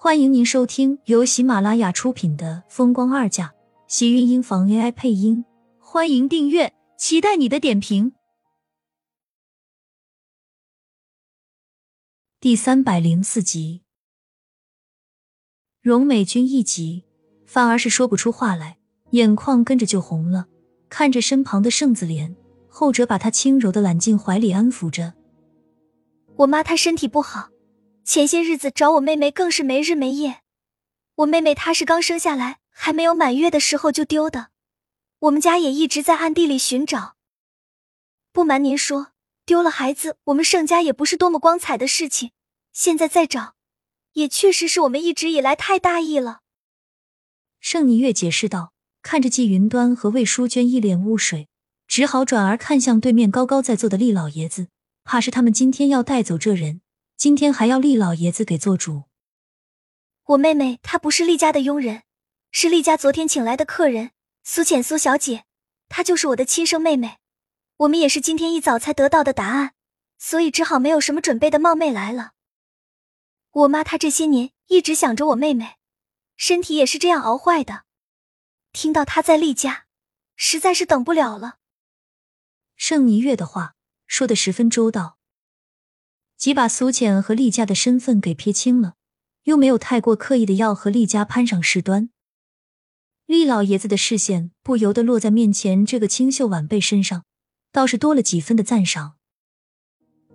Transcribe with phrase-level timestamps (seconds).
[0.00, 3.46] 欢迎您收听由喜马拉雅出品的《风光二嫁》，
[3.88, 5.44] 喜运音房 AI 配音。
[5.80, 8.12] 欢迎订阅，期待你的点评。
[12.38, 13.82] 第三百零四集，
[15.82, 17.02] 荣美君一急，
[17.44, 18.78] 反而是说不出话来，
[19.10, 20.46] 眼眶跟着就红了。
[20.88, 22.36] 看着身旁的盛子莲，
[22.68, 25.14] 后者把她轻柔的揽进怀里，安抚着。
[26.36, 27.50] 我妈她身体不好。
[28.08, 30.40] 前些日子找我妹妹更是没日没夜，
[31.16, 34.48] 我妹妹她是刚生下来还没有满月的时候就丢的，
[35.18, 37.16] 我们家也一直在暗地里寻找。
[38.32, 39.08] 不瞒您说，
[39.44, 42.30] 丢了孩子，我们盛家也不是多么光彩的事情。
[42.72, 43.56] 现在再找，
[44.14, 46.40] 也确实是我们一直以来太大意了。
[47.60, 48.72] 盛霓月解释道，
[49.02, 51.48] 看着季云端和魏淑娟一脸雾水，
[51.86, 54.68] 只好转而看向对面高高在座的厉老爷子，
[55.04, 56.80] 怕是他们今天要带走这人。
[57.18, 59.06] 今天还要厉老爷子给做主。
[60.22, 62.04] 我妹妹她不是厉家的佣人，
[62.52, 64.12] 是厉家昨天请来的客人
[64.44, 65.44] 苏浅苏小姐，
[65.88, 67.18] 她就是我的亲生妹妹。
[67.78, 69.74] 我们也是今天一早才得到的答案，
[70.16, 72.34] 所以只好没有什么准备的冒昧来了。
[73.50, 75.74] 我妈她这些年一直想着我妹妹，
[76.36, 77.82] 身体也是这样熬坏的。
[78.70, 79.86] 听到她在厉家，
[80.36, 81.58] 实在是等不了了。
[82.76, 83.74] 盛霓月的话
[84.06, 85.17] 说的十分周到。
[86.38, 88.94] 即把苏浅和厉家的身份给撇清了，
[89.44, 92.10] 又没有太过刻意的要和厉家攀上事端。
[93.26, 97.24] 厉老爷子的视线不由得落在面前这个清秀晚辈身上，
[97.72, 99.14] 倒是多了几分的赞赏。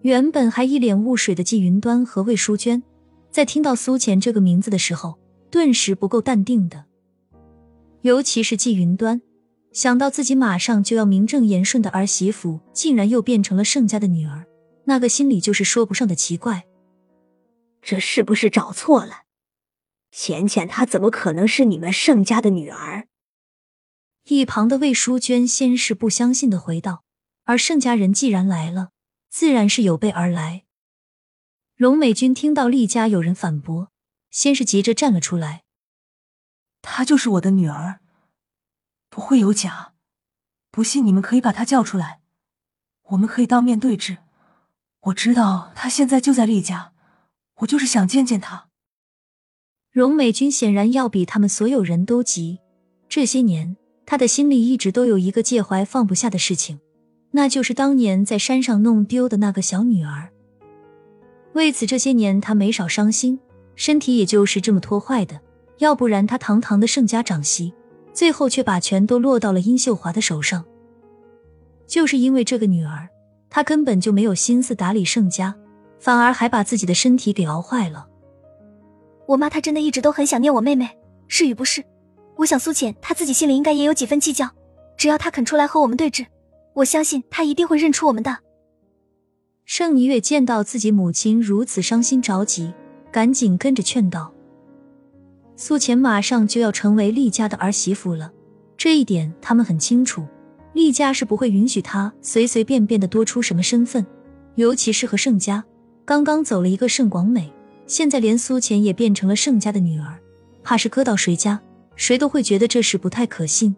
[0.02, 2.84] 原本还一脸雾水的季云端和魏淑娟，
[3.32, 5.18] 在听到苏浅这个名字的时候，
[5.50, 6.84] 顿时不够淡定的。
[8.02, 9.22] 尤其是季云端，
[9.72, 14.46] 想到自己马上就要名正言顺的儿媳妇，竟然又变成了盛家的女儿。
[14.86, 16.66] 那个心里就是说不上的奇怪，
[17.82, 19.24] 这是不是找错了？
[20.12, 23.08] 浅浅她怎么可能是你们盛家的女儿？
[24.26, 27.04] 一旁的魏淑娟先是不相信的回道，
[27.46, 28.92] 而盛家人既然来了，
[29.30, 30.66] 自然是有备而来。
[31.76, 33.92] 荣美君听到厉家有人反驳，
[34.30, 35.64] 先是急着站了出来
[36.82, 38.00] ：“她就是我的女儿，
[39.10, 39.94] 不会有假。
[40.70, 42.22] 不信你们可以把她叫出来，
[43.04, 44.20] 我们可以当面对质。”
[45.06, 46.94] 我知道他现在就在厉家，
[47.58, 48.68] 我就是想见见他。
[49.92, 52.60] 荣美君显然要比他们所有人都急。
[53.10, 53.76] 这些年，
[54.06, 56.80] 他的心里一直都有一个介怀放不下的事情，
[57.32, 60.30] 那就是当年在山上弄丢的那个小女儿。
[61.52, 63.38] 为此，这些年他没少伤心，
[63.76, 65.42] 身体也就是这么拖坏的。
[65.80, 67.74] 要不然，他堂堂的盛家长媳，
[68.14, 70.64] 最后却把权都落到了殷秀华的手上。
[71.86, 73.10] 就是因为这个女儿。
[73.56, 75.54] 他根本就没有心思打理盛家，
[76.00, 78.08] 反而还把自己的身体给熬坏了。
[79.28, 80.90] 我妈她真的一直都很想念我妹妹，
[81.28, 81.84] 是与不是？
[82.36, 84.50] 我想苏浅她自己心里应该也有几分计较，
[84.98, 86.26] 只要她肯出来和我们对峙，
[86.74, 88.40] 我相信她一定会认出我们的。
[89.66, 92.74] 盛霓月见到自己母亲如此伤心着急，
[93.12, 94.34] 赶紧跟着劝道
[95.56, 98.34] ：“苏浅马上就要成为厉家的儿媳妇了，
[98.76, 100.26] 这一点他们很清楚。”
[100.74, 104.06] 厉家是不会允许他随随便便的多出什么身份，
[104.56, 105.64] 尤其是和盛家
[106.04, 107.52] 刚刚走了一个盛广美，
[107.88, 110.20] 现在连苏浅也变成了盛家的女儿，
[110.64, 111.62] 怕是搁到谁家，
[111.96, 113.76] 谁都会觉得这事不太可信。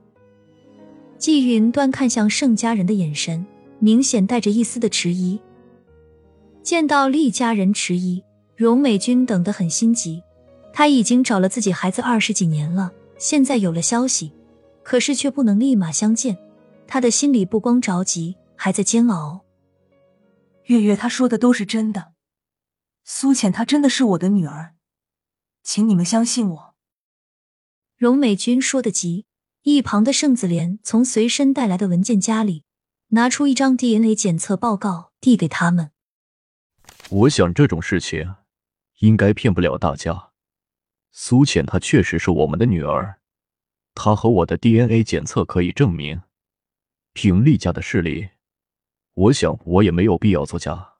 [1.17, 3.45] 季云端看向盛家人的眼神，
[3.79, 5.39] 明显带着一丝的迟疑。
[6.63, 8.23] 见到厉家人迟疑，
[8.55, 10.21] 荣美君等得很心急。
[10.73, 14.31] 他已经找了自己孩子二十几年了，现在有了消息，
[14.83, 16.37] 可是却不能立马相见。
[16.87, 19.45] 他的心里不光着急，还在煎熬。
[20.65, 22.13] 月月，他说的都是真的。
[23.03, 24.73] 苏浅，她真的是我的女儿，
[25.61, 26.75] 请你们相信我。
[27.97, 29.27] 荣美君说的急，
[29.61, 32.63] 一旁的盛子莲从随身带来的文件夹里
[33.09, 35.91] 拿出一张 DNA 检测报告，递给他们。
[37.09, 38.35] 我想这种事情
[38.99, 40.31] 应该骗不了大家。
[41.11, 43.19] 苏浅她确实是我们的女儿，
[43.93, 46.21] 她和我的 DNA 检测可以证明。
[47.15, 48.27] 凭厉家的势力，
[49.13, 50.95] 我想我也没有必要作假。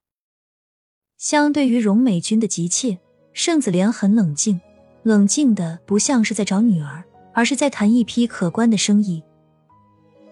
[1.18, 3.00] 相对于荣美君的急切，
[3.34, 4.62] 盛子莲很冷静，
[5.04, 7.04] 冷静的不像是在找女儿，
[7.34, 9.22] 而是在谈一批可观的生意。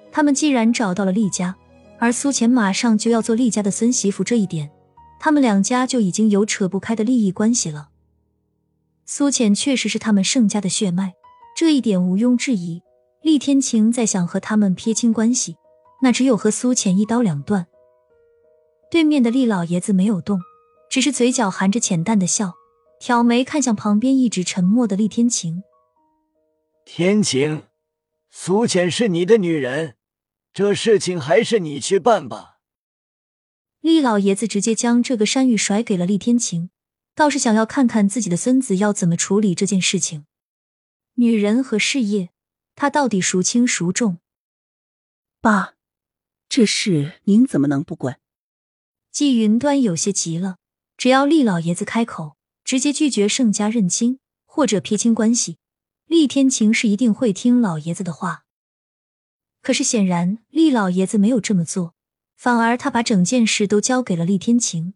[0.09, 1.57] 他们既然找到了厉家，
[1.99, 4.71] 而苏浅马上就要做厉家的孙媳妇，这一点，
[5.19, 7.89] 他们两家就已经有扯不开的利益关系了。
[9.05, 11.11] 苏浅确实是他们盛家的血脉，
[11.57, 12.81] 这一点毋庸置疑。
[13.21, 15.57] 厉天晴在想和他们撇清关系。
[16.03, 17.67] 那只有和苏浅一刀两断。
[18.91, 20.41] 对面的厉老爷子没有动，
[20.89, 22.55] 只是嘴角含着浅淡的笑，
[22.99, 25.63] 挑眉看向旁边一直沉默的厉天晴。
[26.83, 27.63] 天晴，
[28.29, 29.95] 苏浅是你的女人，
[30.53, 32.57] 这事情还是你去办吧。
[33.79, 36.69] 厉老爷子直接将这个山芋甩给了厉天晴，
[37.15, 40.25] 倒是想要看看自己的孙子要怎么处理这件事情。
[41.13, 42.31] 女人和事业，
[42.75, 44.17] 他到底孰轻孰重？
[45.39, 45.75] 爸，
[46.55, 48.19] 这事您怎么能不管？
[49.11, 50.57] 季云端有些急了，
[50.95, 55.57] 只要厉老爷子开口，直接拒绝盛家认亲或者撇清关系，
[56.05, 58.45] 厉天晴是一定会听老爷子的话。
[59.63, 61.95] 可是显然，厉老爷子没有这么做，
[62.35, 64.93] 反而他把整件事都交给了厉天晴。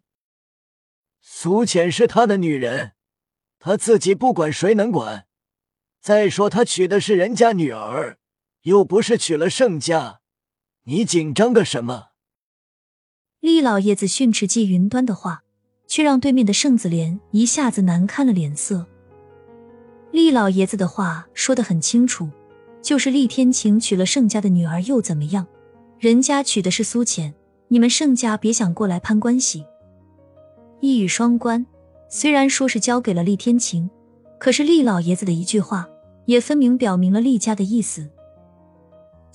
[1.20, 2.92] 苏浅是他的女人，
[3.58, 5.26] 他自己不管，谁能管？
[6.00, 8.20] 再说他娶的是人家女儿，
[8.62, 10.20] 又不是娶了盛家，
[10.90, 12.06] 你紧张个什么？
[13.40, 15.42] 厉老爷子训斥季云端的话，
[15.86, 18.86] 却让对面的盛子莲一下子难看了脸色。
[20.12, 22.30] 厉老爷子的话说得很清楚，
[22.80, 25.46] 就是厉天晴娶了盛家的女儿又怎么样？
[25.98, 27.34] 人家娶的是苏浅，
[27.68, 29.66] 你们盛家别想过来攀关系。
[30.80, 31.66] 一语双关，
[32.08, 33.90] 虽然说是交给了厉天晴。
[34.38, 35.86] 可是厉老爷子的一句话，
[36.24, 38.08] 也分明表明了厉家的意思。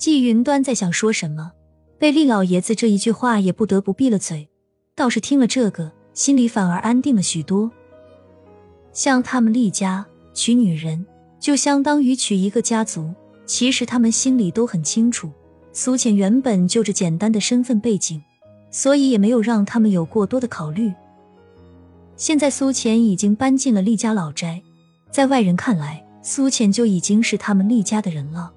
[0.04, 1.52] 季云端在想说什么，
[1.98, 4.50] 被厉老爷子这一句话也不得不闭了嘴。
[4.94, 7.70] 倒是听了这个，心里反而安定了许多。
[8.92, 10.04] 像他们厉家
[10.34, 11.06] 娶女人，
[11.40, 13.14] 就相当于娶一个家族。
[13.46, 15.30] 其实他们心里都很清楚，
[15.72, 18.22] 苏浅原本就这简单的身份背景，
[18.70, 20.92] 所以也没有让他们有过多的考虑。
[22.18, 24.62] 现在苏浅已经搬进了厉家老宅。
[25.10, 28.52] 在外人看来，苏浅就已经是他们厉家的人了。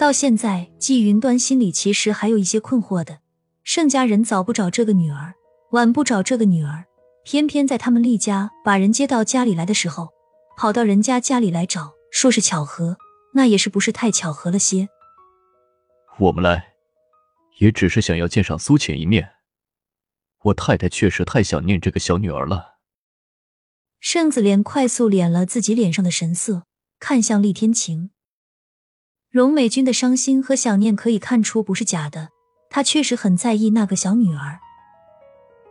[0.00, 3.18] 到现在，季云端心里其实还有一些困惑的：
[3.62, 5.34] 盛家人早不找这个女儿，
[5.72, 6.86] 晚不找这个女儿，
[7.22, 10.08] 偏偏在他们厉家把人接到家里来的时候，
[10.56, 12.96] 跑到人家家里来找，说是巧合，
[13.34, 14.88] 那也是不是太巧合了些？
[16.18, 16.72] 我们来，
[17.58, 19.32] 也只是想要见上苏浅一面。
[20.44, 22.78] 我太太确实太想念这个小女儿了。
[24.00, 26.62] 盛子莲快速敛了自己脸上的神色，
[26.98, 28.12] 看向厉天晴。
[29.30, 32.30] 荣美君的伤心和想念可以看出不是假的，
[32.68, 34.58] 她确实很在意那个小女儿。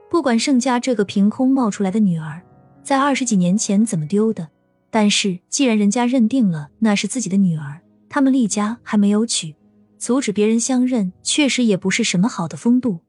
[0.10, 2.42] 不管盛家这个凭空冒出来的女儿
[2.84, 4.48] 在二十几年前怎么丢的，
[4.90, 9.54] 但是既然人家认定了那是自己的女儿，他们厉家还没有娶，
[9.98, 13.02] 阻止别人相认，确实也不是什么好的风度。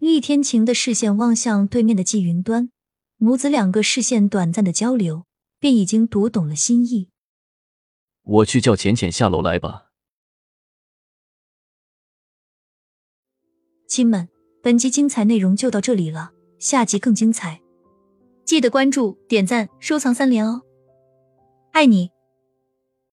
[0.00, 2.70] 厉天晴的视线望向对面的季云端。
[3.18, 5.24] 母子两个视线短暂的交流，
[5.60, 7.10] 便已经读懂了心意。
[8.28, 9.86] 我去叫浅浅下楼来吧。
[13.86, 14.28] 亲们，
[14.62, 17.62] 本集精彩内容就到这里了，下集更精彩，
[18.44, 20.60] 记得关注、点赞、收藏三连哦！
[21.72, 22.10] 爱你。